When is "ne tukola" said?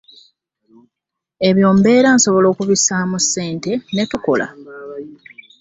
3.93-4.47